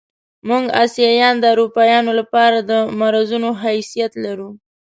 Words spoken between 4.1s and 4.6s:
لرو.